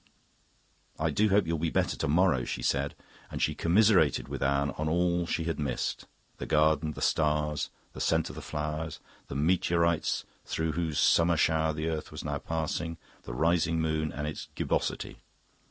[0.97, 2.95] "I do hope you'll be better to morrow," she said,
[3.29, 8.01] and she commiserated with Anne on all she had missed the garden, the stars, the
[8.01, 13.33] scent of flowers, the meteorites through whose summer shower the earth was now passing, the
[13.35, 15.17] rising moon and its gibbosity.